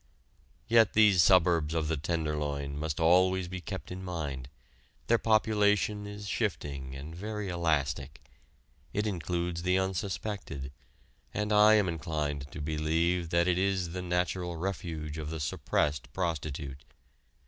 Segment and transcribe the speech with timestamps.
[0.67, 4.49] Yet these suburbs of the Tenderloin must always be kept in mind;
[5.05, 8.19] their population is shifting and very elastic;
[8.93, 10.71] it includes the unsuspected;
[11.35, 16.11] and I am inclined to believe that it is the natural refuge of the "suppressed"
[16.13, 16.83] prostitute.